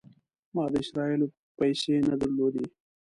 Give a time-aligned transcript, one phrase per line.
[0.53, 1.27] ما د اسرائیلو
[1.57, 2.65] پیسې نه درلودې.